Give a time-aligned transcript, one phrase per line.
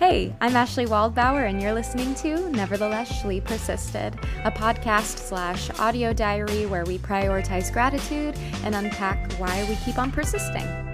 [0.00, 6.14] Hey, I'm Ashlee Waldbauer, and you're listening to Nevertheless Shlee Persisted, a podcast slash audio
[6.14, 8.34] diary where we prioritize gratitude
[8.64, 10.89] and unpack why we keep on persisting.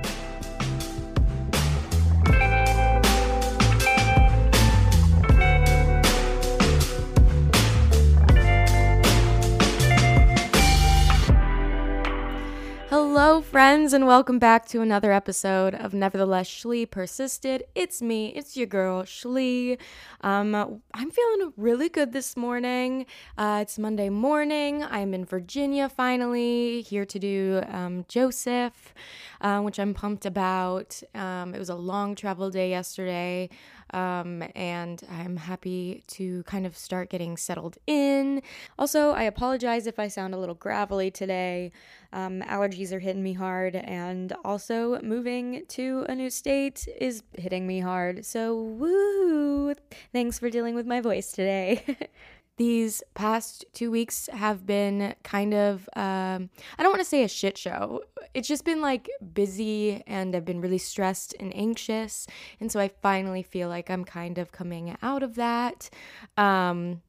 [13.57, 17.65] Friends, and welcome back to another episode of Nevertheless Shlee Persisted.
[17.75, 19.79] It's me, it's your girl, Shlee.
[20.21, 20.55] Um,
[20.93, 23.07] I'm feeling really good this morning.
[23.39, 24.85] Uh, it's Monday morning.
[24.85, 28.93] I'm in Virginia finally, here to do um, Joseph,
[29.41, 31.03] uh, which I'm pumped about.
[31.15, 33.49] Um, it was a long travel day yesterday.
[33.93, 38.43] Um, and I'm happy to kind of start getting settled in.
[38.79, 41.73] Also, I apologize if I sound a little gravelly today.
[42.13, 47.67] Um, allergies are hitting me hard, and also moving to a new state is hitting
[47.67, 48.25] me hard.
[48.25, 49.75] So, woo!
[50.13, 51.85] Thanks for dealing with my voice today.
[52.57, 57.29] these past two weeks have been kind of um, i don't want to say a
[57.29, 58.03] shit show.
[58.35, 62.27] It's just been like busy and i've been really stressed and anxious
[62.61, 65.91] and so i finally feel like i'm kind of coming out of that.
[66.37, 67.03] Um,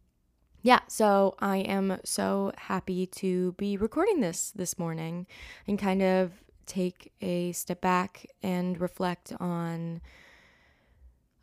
[0.63, 5.27] yeah so i am so happy to be recording this this morning
[5.67, 6.31] and kind of
[6.65, 10.01] take a step back and reflect on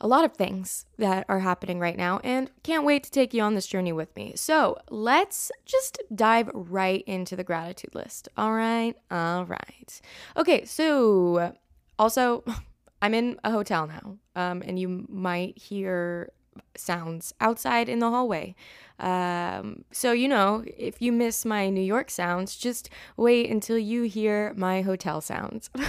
[0.00, 3.42] a lot of things that are happening right now and can't wait to take you
[3.42, 4.32] on this journey with me.
[4.36, 8.28] So let's just dive right into the gratitude list.
[8.36, 8.94] All right.
[9.10, 10.00] All right.
[10.36, 10.64] Okay.
[10.64, 11.54] So
[11.98, 12.44] also,
[13.02, 16.32] I'm in a hotel now, um, and you might hear
[16.76, 18.54] sounds outside in the hallway.
[18.98, 24.04] Um, so, you know, if you miss my New York sounds, just wait until you
[24.04, 25.70] hear my hotel sounds.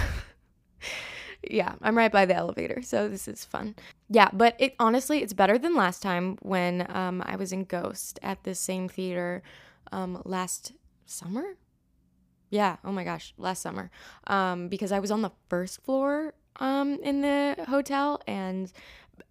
[1.50, 3.74] yeah, I'm right by the elevator, so this is fun.
[4.08, 8.18] Yeah, but it honestly, it's better than last time when um, I was in Ghost
[8.22, 9.42] at the same theater
[9.92, 10.72] um, last
[11.04, 11.56] summer.
[12.50, 13.90] Yeah, oh my gosh, last summer.
[14.26, 18.72] Um, because I was on the first floor um, in the hotel, and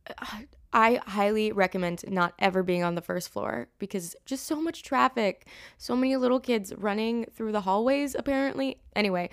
[0.09, 0.41] uh,
[0.73, 5.47] I highly recommend not ever being on the first floor because just so much traffic,
[5.77, 8.13] so many little kids running through the hallways.
[8.13, 9.29] Apparently, anyway,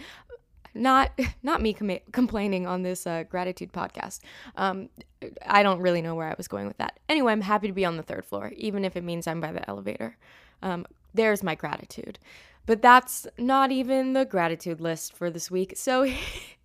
[0.74, 4.20] not not me com- complaining on this uh, gratitude podcast.
[4.56, 4.88] Um,
[5.46, 6.98] I don't really know where I was going with that.
[7.08, 9.52] Anyway, I'm happy to be on the third floor, even if it means I'm by
[9.52, 10.16] the elevator.
[10.62, 12.18] Um, there's my gratitude.
[12.64, 15.74] But that's not even the gratitude list for this week.
[15.76, 16.08] So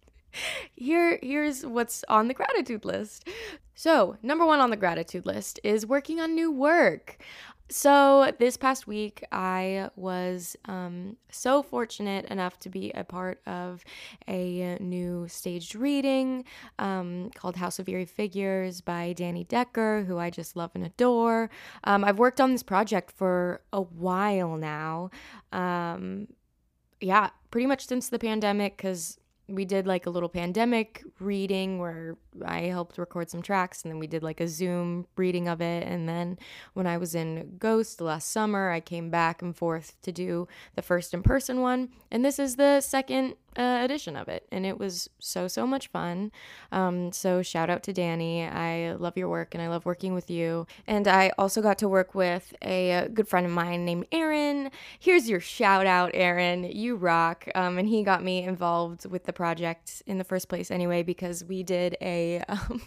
[0.75, 3.27] here here's what's on the gratitude list.
[3.79, 7.19] So, number 1 on the gratitude list is working on new work.
[7.69, 13.83] So, this past week, I was um, so fortunate enough to be a part of
[14.25, 16.45] a new staged reading
[16.79, 21.49] um, called House of Eerie Figures by Danny Decker, who I just love and adore.
[21.83, 25.09] Um, I've worked on this project for a while now.
[25.51, 26.29] Um,
[27.01, 32.17] yeah, pretty much since the pandemic, because we did like a little pandemic reading where
[32.43, 35.87] I helped record some tracks and then we did like a Zoom reading of it.
[35.87, 36.37] And then
[36.73, 40.81] when I was in Ghost last summer, I came back and forth to do the
[40.81, 41.89] first in person one.
[42.11, 45.87] And this is the second uh, edition of it, and it was so so much
[45.87, 46.31] fun.
[46.71, 48.45] Um, so shout out to Danny.
[48.45, 50.67] I love your work, and I love working with you.
[50.85, 54.69] And I also got to work with a, good friend of mine named Aaron.
[54.99, 56.63] Here's your shout out, Aaron.
[56.63, 57.47] You rock.
[57.55, 61.43] Um, and he got me involved with the project in the first place, anyway, because
[61.43, 62.43] we did a.
[62.69, 62.81] Um,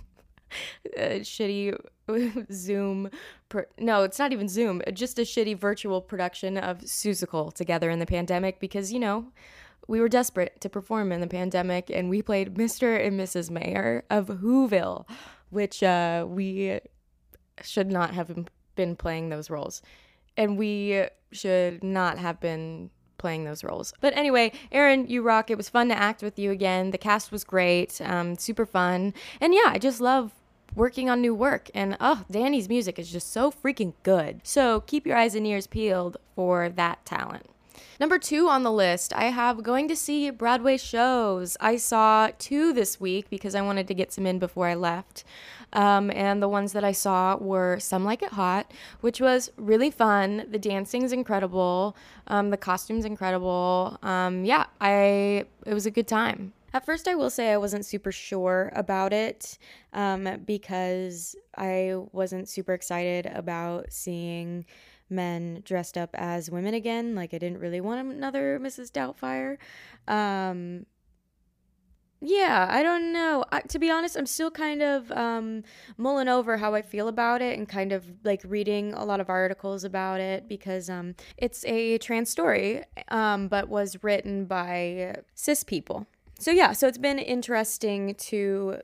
[0.97, 1.79] a shitty
[2.53, 3.11] Zoom.
[3.49, 4.83] Per- no, it's not even Zoom.
[4.93, 9.27] Just a shitty virtual production of Seussical together in the pandemic because you know
[9.91, 13.05] we were desperate to perform in the pandemic, and we played Mr.
[13.05, 13.51] and Mrs.
[13.51, 15.05] Mayor of Whoville,
[15.51, 16.79] which uh, we
[17.61, 18.47] should not have
[18.77, 19.83] been playing those roles.
[20.37, 23.93] And we should not have been playing those roles.
[24.01, 25.51] But anyway, Aaron, you rock.
[25.51, 26.93] It was fun to act with you again.
[26.93, 29.13] The cast was great, um, super fun.
[29.41, 30.31] And yeah, I just love
[30.77, 31.69] working on new work.
[31.75, 34.41] And oh, Danny's music is just so freaking good.
[34.45, 37.51] So keep your eyes and ears peeled for that talent.
[37.99, 41.57] Number two on the list, I have going to see Broadway shows.
[41.61, 45.25] I saw two this week because I wanted to get some in before I left.
[45.73, 49.91] Um, and the ones that I saw were Some Like It Hot, which was really
[49.91, 50.47] fun.
[50.51, 51.97] The dancing's incredible.
[52.27, 53.99] Um, the costume's incredible.
[54.03, 56.53] Um, yeah, I it was a good time.
[56.73, 59.59] At first, I will say I wasn't super sure about it
[59.93, 64.65] um, because I wasn't super excited about seeing
[65.11, 67.15] men dressed up as women again.
[67.15, 68.91] Like I didn't really want another Mrs.
[68.91, 69.57] Doubtfire.
[70.13, 70.87] Um,
[72.23, 73.45] yeah, I don't know.
[73.51, 75.65] I, to be honest, I'm still kind of um,
[75.97, 79.31] mulling over how I feel about it and kind of like reading a lot of
[79.31, 85.65] articles about it because um, it's a trans story, um, but was written by cis
[85.65, 86.07] people.
[86.39, 88.81] So, yeah, so it's been interesting to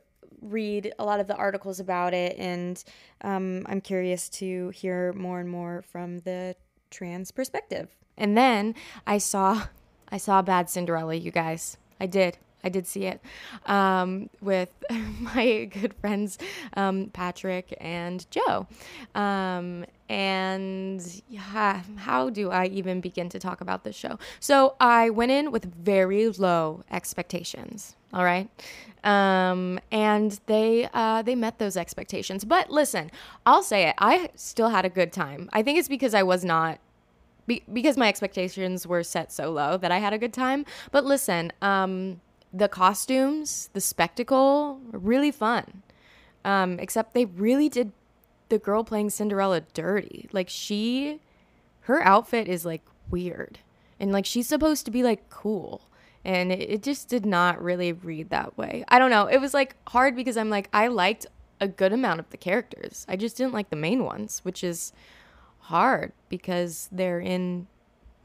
[0.51, 2.83] read a lot of the articles about it, and
[3.23, 6.57] um, I'm curious to hear more and more from the
[6.91, 7.89] trans perspective.
[8.17, 8.75] And then
[9.07, 9.67] I saw,
[10.11, 11.77] I saw Bad Cinderella, you guys.
[12.01, 12.39] I did.
[12.67, 13.21] I did see it
[13.67, 14.71] um, with
[15.21, 16.37] my good friends
[16.77, 18.67] um, Patrick and Joe.
[19.15, 24.19] Um, and yeah, how do I even begin to talk about this show?
[24.41, 27.95] So I went in with very low expectations.
[28.13, 28.49] All right,
[29.05, 32.45] um, and they uh, they met those expectations.
[32.45, 33.11] But listen,
[33.45, 33.95] I'll say it.
[33.99, 35.51] I still had a good time.
[35.53, 36.79] I think it's because I was not
[37.47, 40.65] be- because my expectations were set so low that I had a good time.
[40.93, 42.21] But listen, um,
[42.53, 45.83] the costumes, the spectacle, really fun.
[46.45, 47.93] Um, except they really did
[48.49, 50.29] the girl playing Cinderella dirty.
[50.33, 51.21] Like she,
[51.83, 53.59] her outfit is like weird,
[53.99, 55.83] and like she's supposed to be like cool,
[56.25, 58.85] and it, it just did not really read that way.
[58.89, 59.27] I don't know.
[59.27, 61.27] It was like hard because I'm like I liked
[61.61, 63.05] a good amount of the characters.
[63.09, 64.93] I just didn't like the main ones, which is
[65.61, 67.67] hard because they're in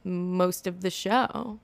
[0.04, 1.60] most of the show.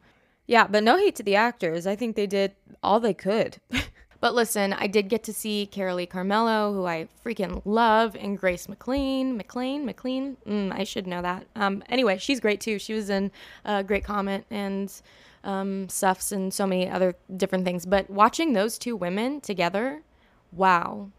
[0.48, 1.86] Yeah, but no hate to the actors.
[1.86, 3.58] I think they did all they could.
[4.22, 8.70] but listen, I did get to see Carolee Carmello, who I freaking love, and Grace
[8.70, 9.36] McLean.
[9.36, 9.86] McLean?
[9.86, 10.38] McLean?
[10.48, 11.48] Mm, I should know that.
[11.58, 12.80] Um, anyway, she's great too.
[12.80, 13.30] She was in
[13.66, 14.92] a Great Comet and
[15.44, 17.86] um, Suffs and so many other different things.
[17.86, 20.02] But watching those two women together,
[20.54, 21.10] wow.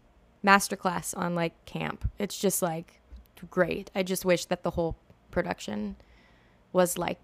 [0.43, 2.09] Masterclass on like camp.
[2.17, 2.99] It's just like
[3.51, 3.91] great.
[3.93, 4.95] I just wish that the whole
[5.29, 5.97] production
[6.73, 7.19] was like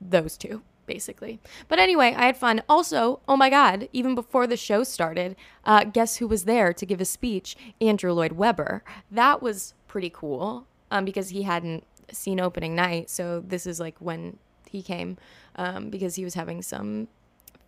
[0.00, 1.38] those two basically.
[1.68, 2.62] But anyway, I had fun.
[2.68, 6.84] Also, oh my God, even before the show started, uh, guess who was there to
[6.84, 7.56] give a speech?
[7.80, 8.82] Andrew Lloyd Webber.
[9.10, 13.10] That was pretty cool um, because he hadn't seen opening night.
[13.10, 14.38] So this is like when
[14.68, 15.16] he came
[15.54, 17.08] um, because he was having some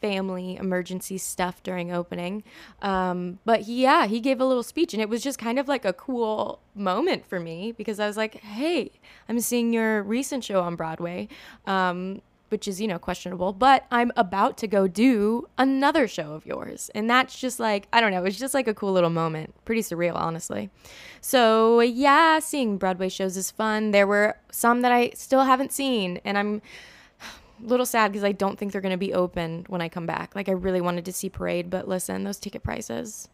[0.01, 2.43] family emergency stuff during opening.
[2.83, 5.69] Um, but he, yeah, he gave a little speech and it was just kind of
[5.69, 8.93] like a cool moment for me because I was like, hey,
[9.29, 11.29] I'm seeing your recent show on Broadway.
[11.67, 16.45] Um, which is, you know, questionable, but I'm about to go do another show of
[16.45, 16.91] yours.
[16.95, 19.55] And that's just like, I don't know, it's just like a cool little moment.
[19.65, 20.69] Pretty surreal, honestly.
[21.21, 23.93] So, yeah, seeing Broadway shows is fun.
[23.93, 26.63] There were some that I still haven't seen, and I'm
[27.65, 30.07] a little sad because I don't think they're going to be open when I come
[30.07, 30.35] back.
[30.35, 33.29] Like, I really wanted to see Parade, but listen, those ticket prices.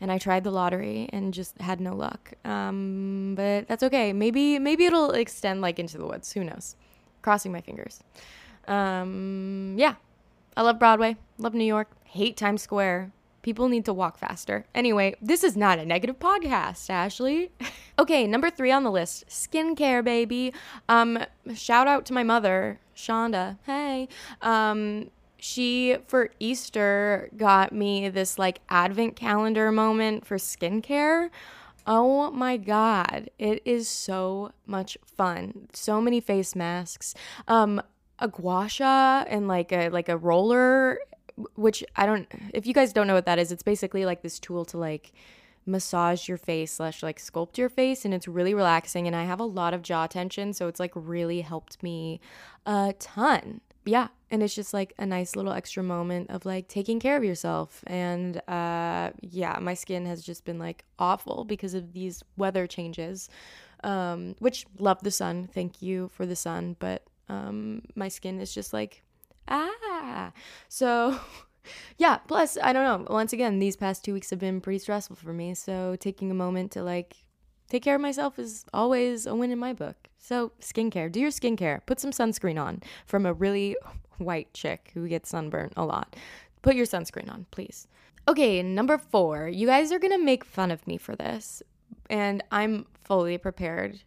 [0.00, 2.34] And I tried the lottery and just had no luck.
[2.44, 4.12] Um, but that's okay.
[4.12, 6.32] Maybe maybe it'll extend like into the woods.
[6.32, 6.76] Who knows?
[7.22, 8.02] Crossing my fingers.
[8.68, 9.94] Um, yeah,
[10.56, 13.12] I love Broadway, love New York, hate Times Square.
[13.42, 14.64] People need to walk faster.
[14.74, 17.50] Anyway, this is not a negative podcast, Ashlee.
[17.98, 20.54] okay, number three on the list skincare, baby.
[20.88, 21.18] Um,
[21.54, 23.58] shout out to my mother, Shonda.
[23.66, 24.08] Hey.
[24.40, 31.28] Um, she, for Easter, got me this like advent calendar moment for skincare.
[31.86, 35.68] Oh my god, it is so much fun.
[35.74, 37.14] So many face masks.
[37.46, 37.82] Um
[38.24, 40.98] a gua sha and like a like a roller
[41.54, 44.38] which I don't if you guys don't know what that is, it's basically like this
[44.38, 45.12] tool to like
[45.66, 49.40] massage your face slash like sculpt your face and it's really relaxing and I have
[49.40, 52.20] a lot of jaw tension so it's like really helped me
[52.66, 53.60] a ton.
[53.86, 57.24] Yeah, and it's just like a nice little extra moment of like taking care of
[57.24, 62.66] yourself and uh yeah, my skin has just been like awful because of these weather
[62.66, 63.28] changes.
[63.82, 65.48] Um which love the sun.
[65.52, 69.02] Thank you for the sun, but um, my skin is just like,
[69.48, 70.32] ah.
[70.68, 71.18] So,
[71.98, 73.12] yeah, plus, I don't know.
[73.12, 75.54] Once again, these past two weeks have been pretty stressful for me.
[75.54, 77.16] So, taking a moment to like
[77.68, 79.96] take care of myself is always a win in my book.
[80.18, 81.80] So, skincare, do your skincare.
[81.86, 83.76] Put some sunscreen on from a really
[84.18, 86.16] white chick who gets sunburnt a lot.
[86.62, 87.88] Put your sunscreen on, please.
[88.26, 89.48] Okay, number four.
[89.48, 91.62] You guys are gonna make fun of me for this,
[92.08, 94.00] and I'm fully prepared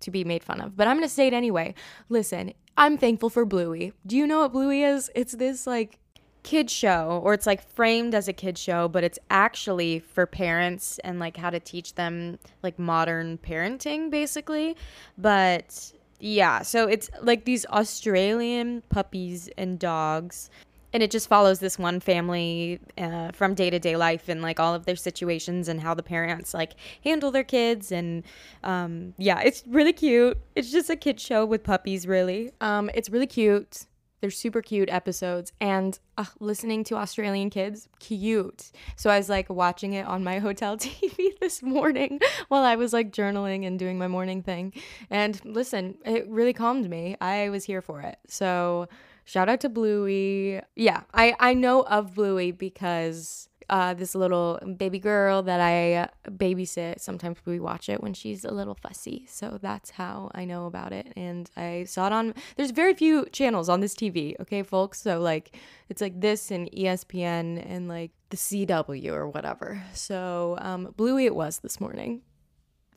[0.00, 1.74] to be made fun of, but I'm to say it anyway.
[2.08, 3.92] Listen, I'm thankful for Bluey.
[4.06, 5.10] Do you know what Bluey is?
[5.14, 5.98] It's this like
[6.42, 11.00] kid show or it's like framed as a kid show, but it's actually for parents
[11.00, 14.76] and like how to teach them like modern parenting basically.
[15.18, 20.50] But yeah, so it's like these Australian puppies and dogs
[20.96, 24.58] and it just follows this one family uh, from day to day life and like
[24.58, 26.72] all of their situations and how the parents like
[27.04, 28.24] handle their kids and
[28.64, 33.10] um, yeah it's really cute it's just a kid show with puppies really um, it's
[33.10, 33.84] really cute
[34.22, 38.72] They're super cute episodes and uh, listening to Australian kids, cute.
[38.96, 42.94] So I was like watching it on my hotel TV this morning while I was
[42.94, 44.72] like journaling and doing my morning thing.
[45.10, 47.16] And listen, it really calmed me.
[47.20, 48.18] I was here for it.
[48.26, 48.88] So
[49.26, 50.62] shout out to Bluey.
[50.74, 57.00] Yeah, I, I know of Bluey because uh, this little baby girl that I babysit.
[57.00, 59.26] Sometimes we watch it when she's a little fussy.
[59.28, 61.12] So that's how I know about it.
[61.16, 65.02] And I saw it on, there's very few channels on this TV, okay, folks?
[65.02, 65.56] So, like,
[65.88, 69.82] it's like this and ESPN and like the CW or whatever.
[69.92, 72.22] So, um, Bluey it was this morning.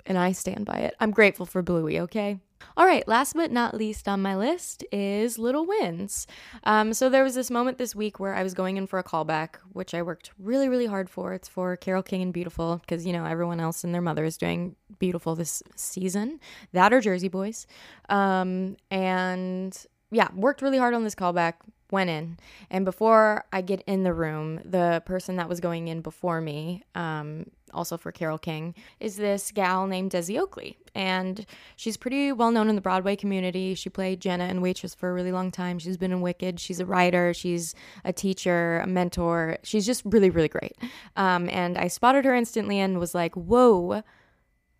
[0.05, 0.95] And I stand by it.
[0.99, 2.39] I'm grateful for Bluey, okay?
[2.77, 6.27] All right, last but not least on my list is Little Wins.
[6.63, 9.03] Um, so there was this moment this week where I was going in for a
[9.03, 11.33] callback, which I worked really, really hard for.
[11.33, 14.37] It's for Carole King and Beautiful, because, you know, everyone else and their mother is
[14.37, 16.39] doing Beautiful this season.
[16.73, 17.67] That or Jersey Boys.
[18.07, 19.77] Um, and
[20.11, 21.55] yeah, worked really hard on this callback,
[21.91, 22.37] went in.
[22.69, 26.83] And before I get in the room, the person that was going in before me,
[26.95, 30.77] um, also for Carole King, is this gal named Desi Oakley.
[30.95, 31.45] And
[31.75, 33.75] she's pretty well known in the Broadway community.
[33.75, 35.79] She played Jenna and Waitress for a really long time.
[35.79, 36.59] She's been in Wicked.
[36.59, 37.33] She's a writer.
[37.33, 39.57] She's a teacher, a mentor.
[39.63, 40.75] She's just really, really great.
[41.15, 44.03] Um, and I spotted her instantly and was like, whoa,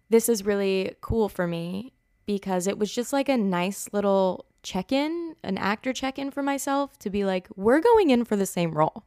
[0.10, 1.94] this is really cool for me
[2.26, 6.44] because it was just like a nice little check in, an actor check in for
[6.44, 9.04] myself to be like, we're going in for the same role.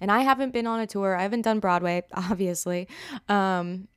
[0.00, 2.88] And I haven't been on a tour, I haven't done Broadway, obviously.
[3.28, 3.88] Um,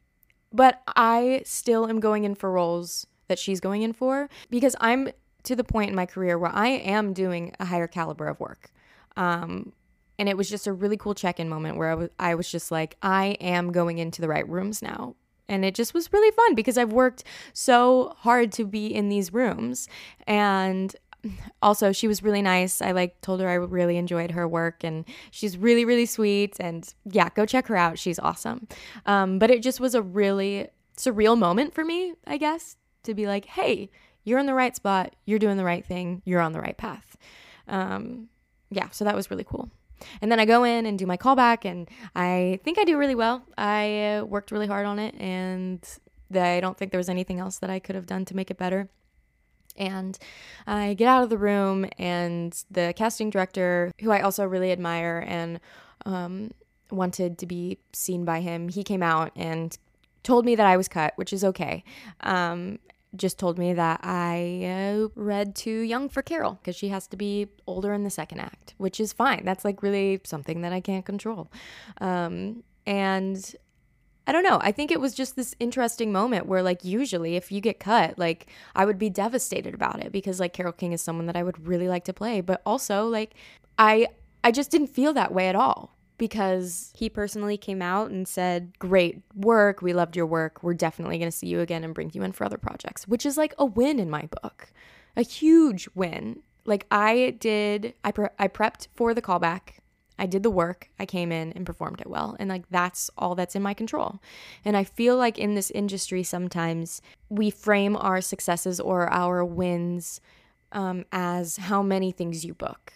[0.51, 5.09] but I still am going in for roles that she's going in for because I'm
[5.43, 8.71] to the point in my career where I am doing a higher caliber of work.
[9.15, 9.73] Um,
[10.17, 12.49] and it was just a really cool check in moment where I was, I was
[12.49, 15.15] just like, I am going into the right rooms now.
[15.47, 17.23] And it just was really fun because I've worked
[17.53, 19.87] so hard to be in these rooms.
[20.25, 20.95] And
[21.61, 22.81] also she was really nice.
[22.81, 26.93] I like told her i really enjoyed her work and she's really really sweet and
[27.05, 27.99] yeah go check her out.
[27.99, 28.67] She's awesome.
[29.05, 30.67] Um, but it just was a really
[30.97, 33.89] surreal moment for me i guess to be like hey
[34.25, 35.15] you're in the right spot.
[35.25, 36.21] You're doing the right thing.
[36.25, 37.15] You're on the right path.
[37.67, 38.27] Um,
[38.71, 39.69] yeah so that was really cool.
[40.21, 43.15] And then I go in and do my callback, and I think I do really
[43.15, 43.43] well.
[43.57, 45.79] I uh, worked really hard on it, and
[46.35, 48.57] I don't think there was anything else that I could have done to make it
[48.57, 48.89] better.
[49.75, 50.17] And
[50.65, 55.23] I get out of the room, and the casting director, who I also really admire
[55.27, 55.59] and
[56.05, 56.51] um,
[56.91, 59.77] wanted to be seen by him, he came out and
[60.23, 61.83] told me that I was cut, which is okay.
[62.21, 62.79] Um,
[63.15, 67.17] just told me that I uh, read too young for Carole because she has to
[67.17, 69.45] be older in the second act, which is fine.
[69.45, 71.49] That's like really something that I can't control.
[72.01, 73.55] Um, and
[74.27, 74.59] I don't know.
[74.61, 78.17] I think it was just this interesting moment where, like, usually if you get cut,
[78.17, 81.43] like, I would be devastated about it because, like, Carole King is someone that I
[81.43, 82.41] would really like to play.
[82.41, 83.35] But also, like,
[83.77, 84.07] I
[84.43, 88.77] I just didn't feel that way at all because he personally came out and said,
[88.79, 89.81] Great work.
[89.81, 90.63] We loved your work.
[90.63, 93.25] We're definitely going to see you again and bring you in for other projects, which
[93.25, 94.71] is like a win in my book,
[95.15, 96.41] a huge win.
[96.65, 99.79] Like, I did, I, pre- I prepped for the callback.
[100.17, 102.35] I did the work, I came in and performed it well.
[102.39, 104.19] And like that's all that's in my control.
[104.63, 110.21] And I feel like in this industry, sometimes we frame our successes or our wins
[110.71, 112.93] um, as how many things you book.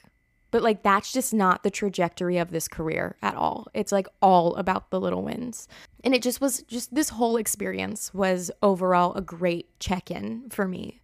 [0.51, 3.67] But like that's just not the trajectory of this career at all.
[3.73, 5.67] It's like all about the little wins.
[6.03, 10.67] And it just was just this whole experience was overall a great check in for
[10.67, 11.01] me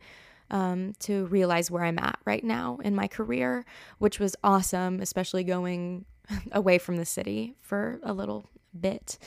[0.51, 3.65] um, to realize where I'm at right now in my career,
[3.97, 6.05] which was awesome, especially going
[6.51, 8.49] away from the city for a little
[8.79, 9.17] bit.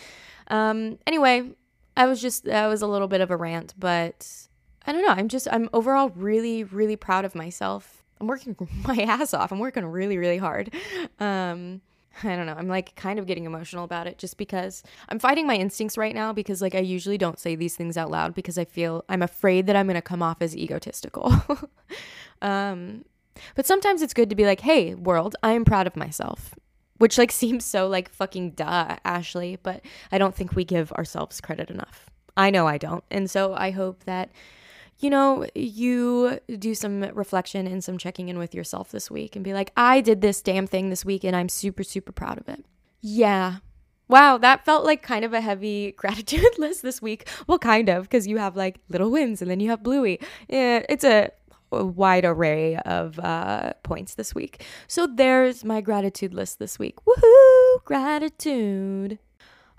[0.49, 1.51] Um, anyway,
[1.97, 4.49] I was just, that was a little bit of a rant, but
[4.87, 5.13] I don't know.
[5.13, 8.05] I'm just, I'm overall really, really proud of myself.
[8.21, 8.57] I'm working
[8.87, 9.53] my ass off.
[9.53, 10.75] I'm working really, really hard.
[11.19, 11.81] Um,
[12.25, 12.55] I don't know.
[12.57, 16.15] I'm like kind of getting emotional about it just because I'm fighting my instincts right
[16.15, 19.23] now because like I usually don't say these things out loud because I feel I'm
[19.23, 21.33] afraid that I'm going to come off as egotistical.
[22.43, 23.05] um
[23.55, 26.55] but sometimes it's good to be like, "Hey, world, I am proud of myself."
[26.97, 31.41] Which like seems so like fucking duh, Ashlee, but I don't think we give ourselves
[31.41, 32.11] credit enough.
[32.37, 33.05] I know I don't.
[33.11, 34.31] And so I hope that
[34.99, 39.45] you know, you do some reflection and some checking in with yourself this week and
[39.45, 42.49] be like, I did this damn thing this week and I'm super, super proud of
[42.49, 42.65] it.
[43.01, 43.57] Yeah.
[44.09, 47.29] Wow, that felt like kind of a heavy gratitude list this week.
[47.47, 50.19] Well, kind of, because you have like little wins and then you have Bluey.
[50.49, 51.31] Yeah, it's a,
[51.71, 54.65] a wide array of uh, points this week.
[54.89, 56.97] So there's my gratitude list this week.
[57.05, 57.85] Woohoo!
[57.85, 59.19] Gratitude.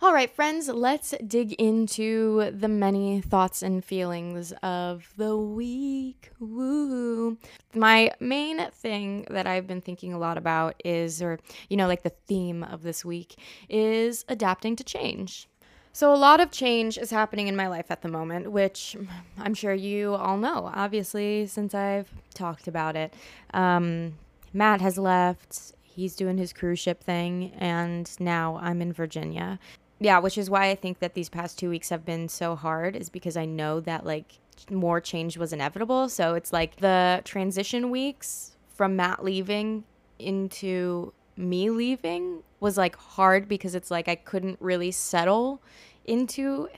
[0.01, 6.31] All right, friends, let's dig into the many thoughts and feelings of the week.
[6.39, 7.37] Woo!
[7.75, 11.37] My main thing that I've been thinking a lot about is, or,
[11.69, 13.37] you know, like the theme of this week
[13.67, 15.49] is adapting to change.
[15.91, 18.95] So, a lot of change is happening in my life at the moment, which
[19.37, 23.13] I'm sure you all know, obviously, since I've talked about it.
[23.53, 24.17] Um,
[24.53, 29.59] Matt has left, he's doing his cruise ship thing, and now I'm in Virginia
[29.99, 32.95] yeah, which is why I think that these past two weeks have been so hard,
[32.95, 34.39] is because I know that like
[34.69, 36.09] more change was inevitable.
[36.09, 39.83] So it's like the transition weeks from Matt leaving
[40.17, 45.61] into me leaving was like hard because it's like I couldn't really settle
[46.05, 46.69] into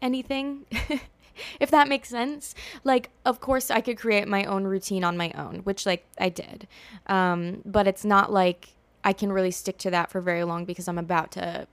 [0.00, 0.66] anything.
[1.60, 2.54] if that makes sense.
[2.84, 6.30] Like, of course, I could create my own routine on my own, which, like, I
[6.30, 6.66] did.
[7.06, 8.70] Um, but it's not like
[9.04, 11.66] I can really stick to that for very long because I'm about to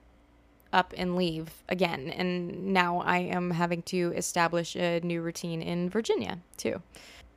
[0.74, 2.10] up and leave again.
[2.10, 6.82] And now I am having to establish a new routine in Virginia too.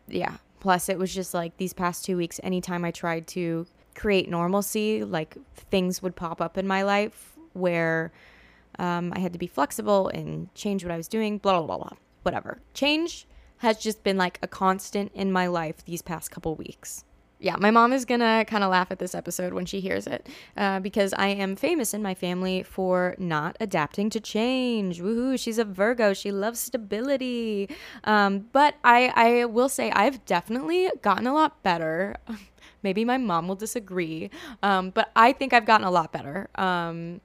[0.07, 0.37] Yeah.
[0.59, 5.03] Plus, it was just like these past two weeks, anytime I tried to create normalcy,
[5.03, 8.11] like things would pop up in my life where
[8.79, 11.77] um, I had to be flexible and change what I was doing, blah, blah, blah,
[11.77, 12.59] blah, whatever.
[12.73, 13.27] Change
[13.57, 17.05] has just been like a constant in my life these past couple weeks
[17.39, 20.27] yeah, my mom is gonna kind of laugh at this episode when she hears it
[20.55, 24.99] uh, because I am famous in my family for not adapting to change.
[24.99, 25.39] Woohoo!
[25.39, 26.13] She's a Virgo.
[26.13, 27.69] She loves stability.
[28.03, 32.15] Um, but I, I will say I've definitely gotten a lot better.
[32.83, 34.29] Maybe my mom will disagree,
[34.63, 36.47] um, but I think I've gotten a lot better.
[36.55, 37.21] Um,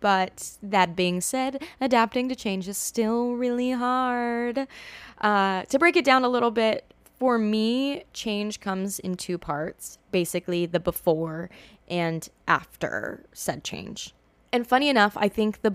[0.00, 4.66] but that being said, adapting to change is still really hard.
[5.20, 6.93] Uh, to break it down a little bit,
[7.24, 11.48] for me, change comes in two parts basically, the before
[11.88, 14.12] and after said change.
[14.52, 15.74] And funny enough, I think the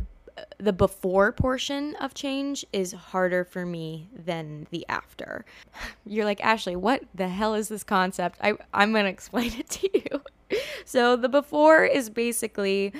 [0.59, 5.43] the before portion of change is harder for me than the after.
[6.05, 8.37] You're like, Ashlee, what the hell is this concept?
[8.43, 10.59] I, I'm going to explain it to you.
[10.85, 12.93] so, the before is basically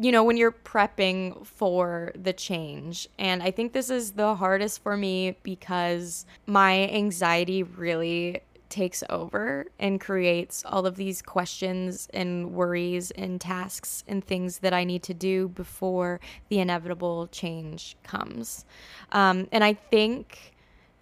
[0.00, 3.08] you know, when you're prepping for the change.
[3.18, 9.66] And I think this is the hardest for me because my anxiety really takes over
[9.78, 15.02] and creates all of these questions and worries and tasks and things that I need
[15.04, 18.64] to do before the inevitable change comes.
[19.12, 20.54] Um, and I think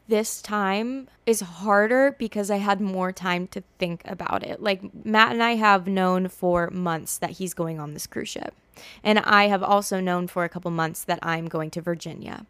[0.08, 4.62] this time is harder because I had more time to think about it.
[4.62, 8.54] Like, Matt and I have known for months that he's going on this cruise ship.
[9.02, 12.46] And I have also known for a couple months that I'm going to Virginia.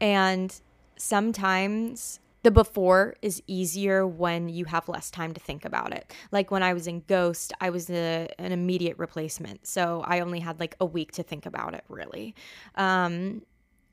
[0.00, 0.54] And
[0.96, 6.12] sometimes the before is easier when you have less time to think about it.
[6.30, 9.66] Like when I was in Ghost, I was a, an immediate replacement.
[9.66, 12.34] So I only had like a week to think about it, really.
[12.74, 13.42] Um,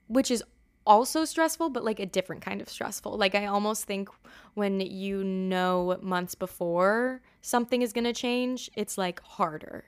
[0.08, 0.44] which is
[0.86, 3.18] also stressful, but like a different kind of stressful.
[3.18, 4.10] Like I almost think
[4.54, 9.86] when you know months before something is going to change, it's like harder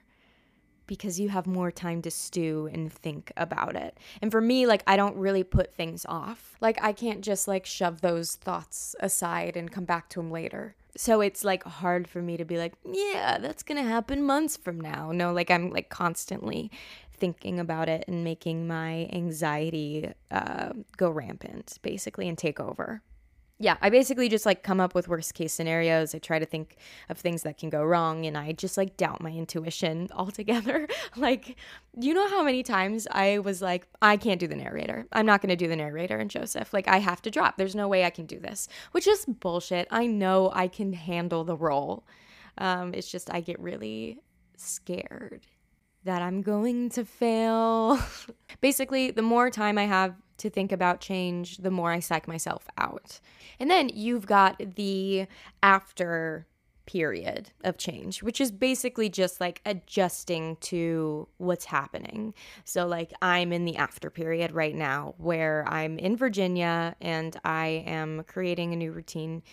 [0.88, 3.97] because you have more time to stew and think about it.
[4.21, 6.58] And for me, like I don't really put things off.
[6.60, 10.75] Like I can't just like shove those thoughts aside and come back to them later.
[10.97, 14.58] So it's like hard for me to be like, yeah, that's going to happen months
[14.58, 15.12] from now.
[15.12, 16.71] No, like I'm like constantly
[17.13, 23.01] thinking about it and making my anxiety uh, go rampant, basically, and take over.
[23.62, 26.15] Yeah, I basically just like come up with worst case scenarios.
[26.15, 26.78] I try to think
[27.10, 30.88] of things that can go wrong and I just like doubt my intuition altogether.
[31.15, 31.58] like,
[31.95, 35.06] you know how many times I was like, I can't do the narrator.
[35.12, 36.74] I'm not going to do the narrator in Joseph.
[36.74, 37.58] Like, I have to drop.
[37.58, 39.88] There's no way I can do this, which is bullshit.
[39.91, 42.04] I know I can handle the role.
[42.58, 44.21] Um, it's just I get really
[44.58, 45.45] scared
[46.04, 48.00] that I'm going to fail.
[48.62, 52.67] Basically, the more time I have to think about change, the more I psych myself
[52.77, 53.19] out.
[53.60, 55.27] And then you've got the
[55.63, 56.47] after
[56.86, 62.34] period of change, which is basically just like adjusting to what's happening.
[62.65, 67.84] So, like, I'm in the after period right now where I'm in Virginia and I
[67.86, 69.43] am creating a new routine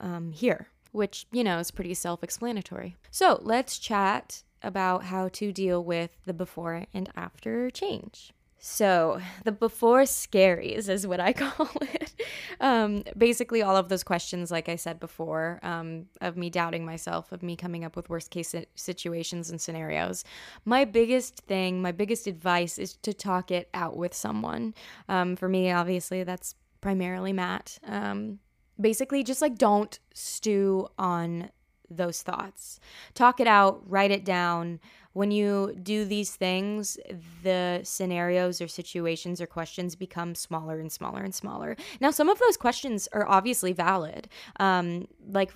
[0.00, 2.96] um, here, which, you know, is pretty self explanatory.
[3.10, 8.32] So, let's chat about how to deal with the before and after change.
[8.66, 12.14] So, the before scaries is what I call it.
[12.62, 17.30] Um, basically, all of those questions, like I said before, um, of me doubting myself,
[17.30, 20.24] of me coming up with worst case situations and scenarios.
[20.64, 24.72] My biggest thing, my biggest advice is to talk it out with someone.
[25.10, 27.78] Um, for me, obviously, that's primarily Matt.
[27.86, 28.38] Um,
[28.80, 31.50] basically, just like don't stew on
[31.90, 32.80] those thoughts.
[33.12, 34.80] Talk it out, write it down.
[35.14, 36.98] When you do these things,
[37.42, 41.76] the scenarios or situations or questions become smaller and smaller and smaller.
[42.00, 44.28] Now, some of those questions are obviously valid.
[44.60, 45.52] Um, like,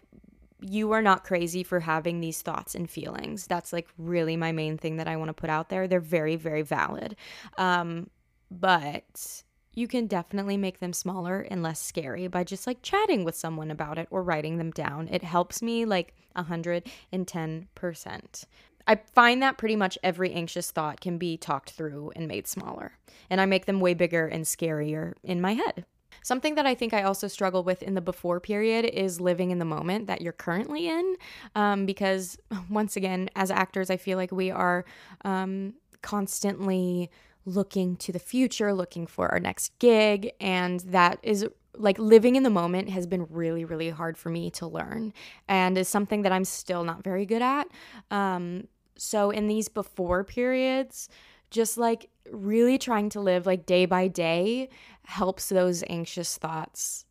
[0.61, 3.47] you are not crazy for having these thoughts and feelings.
[3.47, 5.87] That's like really my main thing that I want to put out there.
[5.87, 7.16] They're very, very valid.
[7.57, 8.11] Um,
[8.51, 9.44] but
[9.75, 13.71] you can definitely make them smaller and less scary by just like chatting with someone
[13.71, 15.09] about it or writing them down.
[15.09, 18.44] It helps me like 110%.
[18.88, 22.92] I find that pretty much every anxious thought can be talked through and made smaller.
[23.29, 25.85] And I make them way bigger and scarier in my head.
[26.22, 29.59] Something that I think I also struggle with in the before period is living in
[29.59, 31.16] the moment that you're currently in.
[31.55, 32.38] Um, because,
[32.70, 34.87] once again, as actors, I feel like we are
[35.22, 37.11] um, constantly
[37.44, 40.33] looking to the future, looking for our next gig.
[40.40, 41.46] And that is
[41.77, 45.12] like living in the moment has been really, really hard for me to learn
[45.46, 47.68] and is something that I'm still not very good at.
[48.11, 48.66] Um,
[48.99, 51.09] so, in these before periods,
[51.51, 54.69] just like really trying to live like day by day
[55.05, 57.07] helps those anxious thoughts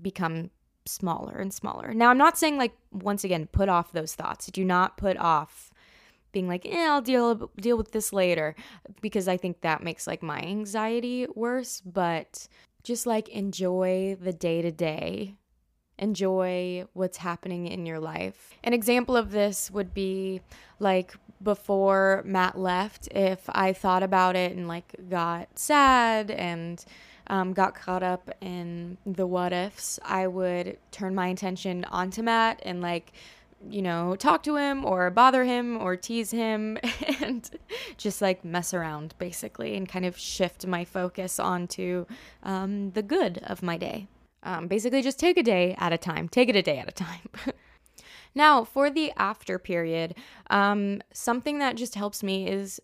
[0.00, 0.50] become
[0.86, 1.92] smaller and smaller.
[1.92, 4.46] Now, I'm not saying like once again put off those thoughts.
[4.46, 5.70] Do not put off
[6.32, 8.54] being like, "Eh, I'll deal deal with this later,"
[9.02, 12.48] because I think that makes like my anxiety worse, but
[12.82, 15.36] just like enjoy the day to day.
[16.02, 18.54] Enjoy what's happening in your life.
[18.64, 20.40] An example of this would be
[20.80, 26.84] like before Matt left, if I thought about it and like got sad and
[27.28, 32.60] um, got caught up in the what ifs, I would turn my attention onto Matt
[32.64, 33.12] and like,
[33.70, 36.78] you know, talk to him or bother him or tease him
[37.20, 37.48] and
[37.96, 42.06] just like mess around basically and kind of shift my focus onto
[42.42, 44.08] um, the good of my day.
[44.42, 46.92] Um, basically, just take a day at a time, take it a day at a
[46.92, 47.28] time.
[48.34, 50.14] Now, for the after period,
[50.50, 52.80] um, something that just helps me is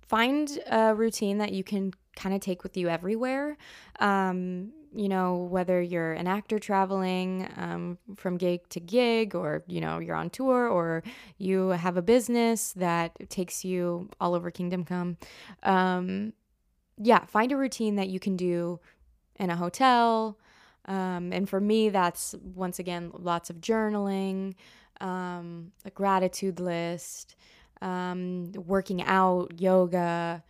[0.00, 3.56] find a routine that you can kind of take with you everywhere.
[3.98, 9.80] Um, you know, whether you're an actor traveling um, from gig to gig, or, you
[9.80, 11.02] know, you're on tour, or
[11.36, 15.18] you have a business that takes you all over Kingdom Come.
[15.64, 16.32] Um,
[16.96, 18.80] yeah, find a routine that you can do
[19.38, 20.38] in a hotel,
[20.86, 24.54] um, and for me, that's once again lots of journaling,
[25.00, 27.36] um, a gratitude list,
[27.82, 30.42] um, working out, yoga,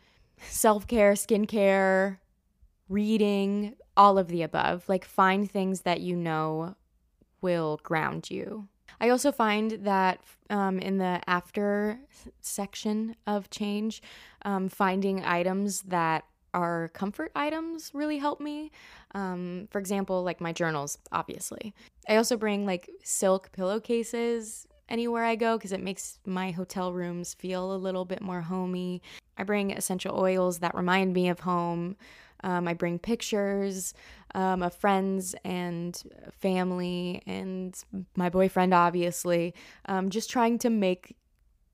[0.49, 2.18] self care, skincare,
[2.88, 4.88] reading, all of the above.
[4.88, 6.77] Like, find things that you know
[7.40, 8.68] will ground you.
[9.01, 11.99] I also find that um, in the after
[12.40, 14.03] section of change,
[14.42, 16.25] um, finding items that
[16.57, 18.73] are comfort items really help me.
[19.14, 21.75] Um, for example, like my journals, obviously.
[22.09, 27.35] I also bring like silk pillowcases anywhere I go because it makes my hotel rooms
[27.35, 29.03] feel a little bit more homey.
[29.37, 31.97] I bring essential oils that remind me of home.
[32.42, 33.92] Um, I bring pictures
[34.35, 36.01] um, of friends and
[36.33, 37.77] family and
[38.16, 39.55] my boyfriend, obviously.
[39.87, 41.16] Um, just trying to make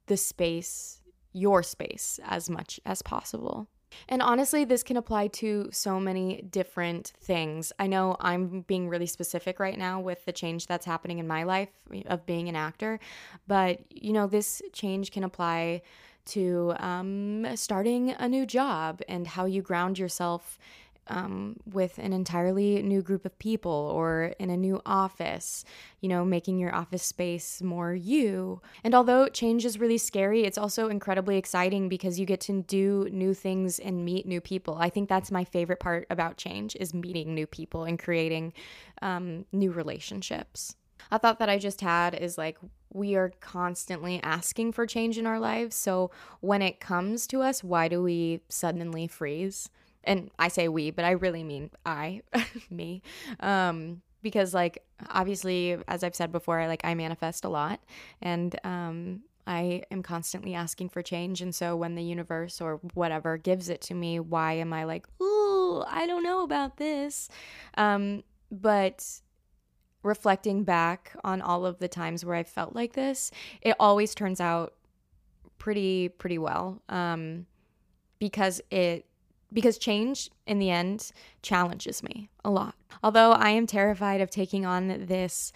[0.07, 1.01] the space
[1.33, 3.69] your space as much as possible.
[4.09, 7.73] And honestly, this can apply to so many different things.
[7.79, 11.43] I know I'm being really specific right now with the change that's happening in my
[11.43, 11.71] life
[12.07, 13.01] of being an actor,
[13.47, 15.83] but you know, this change can apply
[16.25, 20.59] to um, starting a new job and how you ground yourself
[21.09, 25.65] um, with an entirely new group of people or in a new office,
[26.01, 28.61] you know, making your office space more you.
[28.85, 33.09] And although change is really scary, it's also incredibly exciting because you get to do
[33.11, 34.77] new things and meet new people.
[34.79, 38.53] I think that's my favorite part about change is meeting new people and creating
[39.01, 40.77] um, new relationships.
[41.11, 42.59] A thought that I just had is like
[42.93, 45.75] we are constantly asking for change in our lives.
[45.75, 46.11] So
[46.41, 49.69] when it comes to us, why do we suddenly freeze?
[50.05, 52.23] And I say we, but I really mean I,
[52.71, 53.03] me.
[53.41, 57.81] Um, because like obviously, as I've said before, I like I manifest a lot,
[58.21, 61.43] and um, I am constantly asking for change.
[61.43, 65.07] And so when the universe or whatever gives it to me, why am I like,
[65.21, 67.29] ooh, I don't know about this?
[67.77, 69.05] Um, but
[70.03, 74.41] reflecting back on all of the times where I felt like this, it always turns
[74.41, 74.75] out
[75.59, 76.83] pretty pretty well.
[76.89, 77.47] Um,
[78.19, 79.07] because it
[79.53, 81.11] because change in the end
[81.43, 82.75] challenges me a lot.
[83.03, 85.53] Although I am terrified of taking on this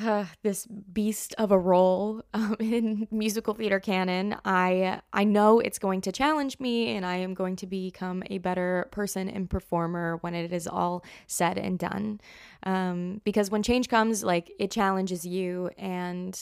[0.00, 5.78] uh, this beast of a role um, in musical theater canon, I I know it's
[5.78, 10.18] going to challenge me, and I am going to become a better person and performer
[10.20, 12.20] when it is all said and done.
[12.62, 16.38] Um, because when change comes, like it challenges you, and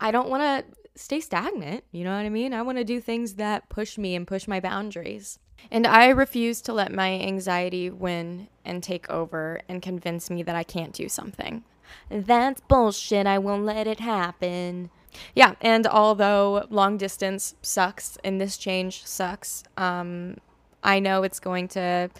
[0.00, 1.84] I don't want to stay stagnant.
[1.92, 2.52] You know what I mean?
[2.52, 5.38] I want to do things that push me and push my boundaries.
[5.70, 10.54] And I refuse to let my anxiety win and take over and convince me that
[10.54, 11.64] I can't do something.
[12.10, 13.26] That's bullshit.
[13.26, 14.90] I won't let it happen.
[15.34, 20.36] Yeah, and although long distance sucks and this change sucks, um,
[20.82, 22.10] I know it's going to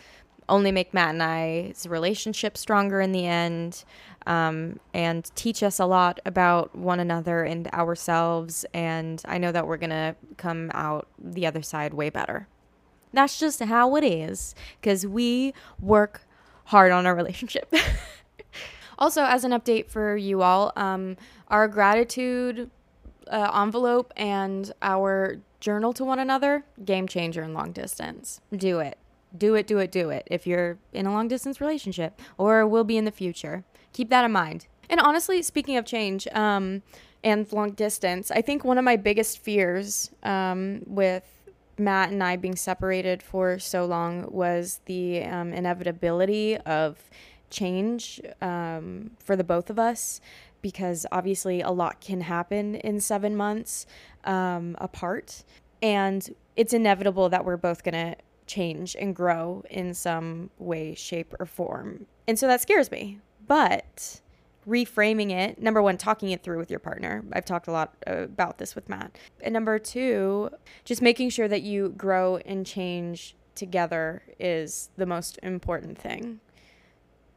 [0.49, 3.85] only make Matt and I's relationship stronger in the end
[4.29, 8.65] um, and teach us a lot about one another and ourselves.
[8.75, 12.47] And I know that we're going to come out the other side way better.
[13.13, 16.27] That's just how it is because we work
[16.67, 17.73] hard on our relationship.
[18.99, 21.17] also, as an update for you all, um,
[21.49, 22.71] our gratitude
[23.29, 28.43] uh, envelope and our journal to one another game changer in long distance.
[28.55, 28.99] Do it.
[29.37, 32.85] Do it, do it, do it if you're in a long distance relationship or will
[32.85, 33.65] be in the future.
[33.93, 34.67] Keep that in mind.
[34.91, 36.83] And honestly, speaking of change um,
[37.23, 41.25] and long distance, I think one of my biggest fears um, with
[41.79, 46.99] Matt and I being separated for so long was the um, inevitability of
[47.51, 50.21] change um, for the both of us
[50.61, 53.87] because obviously a lot can happen in seven months
[54.25, 55.45] um, apart.
[55.81, 61.35] And it's inevitable that we're both going to change and grow in some way, shape,
[61.39, 62.07] or form.
[62.27, 63.21] And so that scares me.
[63.49, 64.21] But
[64.69, 67.25] reframing it, number one, talking it through with your partner.
[67.33, 69.17] I've talked a lot about this with Matt.
[69.41, 70.51] And number two,
[70.85, 76.41] just making sure that you grow and change together is the most important thing.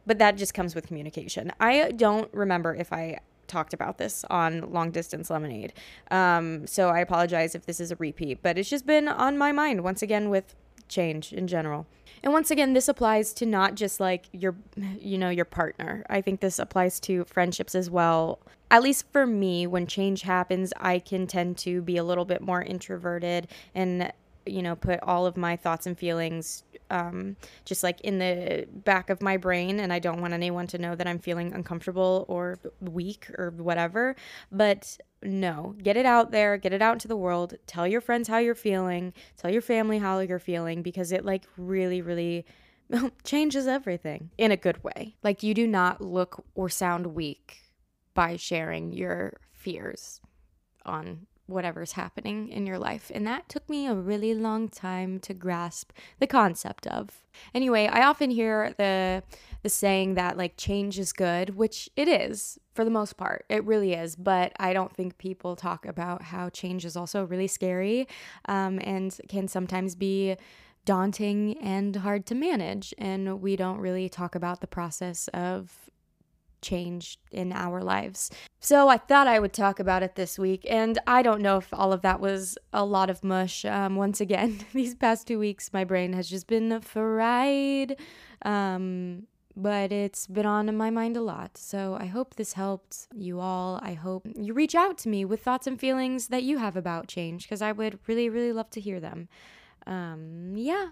[0.06, 1.54] But that just comes with communication.
[1.60, 5.74] I don't remember if I talked about this on Long Distance Lemonade.
[6.10, 9.52] Um, so I apologize if this is a repeat, but it's just been on my
[9.52, 10.56] mind once again with
[10.92, 11.88] change in general.
[12.24, 14.56] And once again, this applies to not just like your,
[15.00, 16.06] you know, your partner.
[16.10, 18.40] I think this applies to friendships as well.
[18.70, 22.42] At least for me, when change happens, I can tend to be a little bit
[22.42, 24.14] more introverted and,
[24.46, 29.10] you know, put all of my thoughts and feelings um, just like in the back
[29.10, 29.80] of my brain.
[29.80, 34.16] And I don't want anyone to know that I'm feeling uncomfortable or weak or whatever.
[34.52, 37.56] But no, get it out there, get it out into the world.
[37.66, 41.44] Tell your friends how you're feeling, tell your family how you're feeling because it like
[41.58, 42.46] really, really
[43.24, 45.16] changes everything in a good way.
[45.24, 47.62] Like you do not look or sound weak
[48.14, 50.20] by sharing your fears
[50.86, 53.12] on whatever's happening in your life.
[53.14, 57.24] And that took me a really long time to grasp the concept of.
[57.54, 59.24] Anyway, I often hear the
[59.64, 63.46] the saying that like change is good, which it is for the most part.
[63.48, 67.48] It really is, but I don't think people talk about how change is also really
[67.48, 68.08] scary
[68.46, 70.36] um, and can sometimes be
[70.86, 72.94] daunting and hard to manage.
[72.98, 75.91] And we don't really talk about the process of
[76.62, 78.30] change in our lives.
[78.60, 81.74] So I thought I would talk about it this week, and I don't know if
[81.74, 83.66] all of that was a lot of mush.
[83.66, 87.98] Um, once again, these past two weeks, my brain has just been fried,
[88.44, 91.58] um, but it's been on my mind a lot.
[91.58, 93.80] So I hope this helped you all.
[93.84, 97.08] I hope you reach out to me with thoughts and feelings that you have about
[97.08, 99.28] change, because I would really, really love to hear them.
[99.88, 100.90] Um, yeah,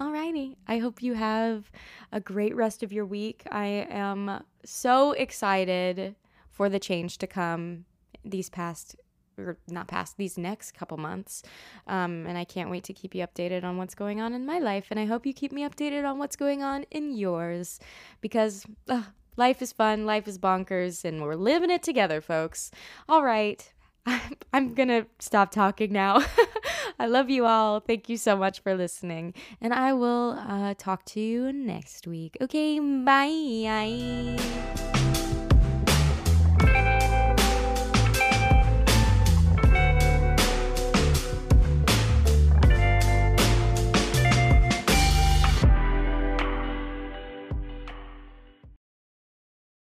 [0.00, 0.56] Alrighty.
[0.66, 1.70] I hope you have
[2.10, 3.42] a great rest of your week.
[3.50, 6.16] I am so excited
[6.48, 7.84] for the change to come
[8.24, 8.96] these past
[9.36, 11.42] or not past these next couple months.
[11.86, 14.58] Um, and I can't wait to keep you updated on what's going on in my
[14.58, 14.86] life.
[14.90, 17.78] And I hope you keep me updated on what's going on in yours
[18.22, 19.02] because uh,
[19.36, 22.70] life is fun, life is bonkers, and we're living it together, folks.
[23.06, 23.70] All right.
[24.52, 26.24] I'm going to stop talking now.
[27.00, 27.80] I love you all.
[27.80, 29.32] Thank you so much for listening.
[29.58, 32.36] And I will uh, talk to you next week.
[32.42, 34.36] Okay, bye.